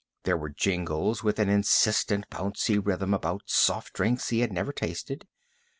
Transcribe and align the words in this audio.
There 0.23 0.35
were 0.35 0.49
jingles 0.49 1.23
with 1.23 1.37
an 1.37 1.47
insistent, 1.47 2.27
bouncy 2.31 2.79
rhythm, 2.83 3.13
about 3.13 3.43
soft 3.45 3.93
drinks 3.93 4.29
he 4.29 4.39
had 4.39 4.51
never 4.51 4.71
tasted. 4.73 5.27